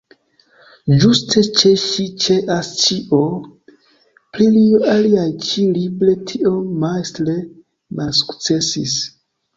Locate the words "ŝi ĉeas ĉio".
1.81-3.19